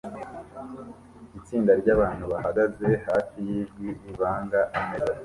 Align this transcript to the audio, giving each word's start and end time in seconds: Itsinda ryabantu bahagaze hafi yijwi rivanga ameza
Itsinda 1.39 1.71
ryabantu 1.81 2.23
bahagaze 2.31 2.87
hafi 3.07 3.35
yijwi 3.47 3.87
rivanga 4.03 4.59
ameza 4.79 5.13